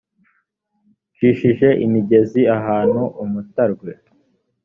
ncishe 1.15 1.69
imigezi 1.85 2.41
ahantu 2.57 3.01
umutarwe 3.23 3.89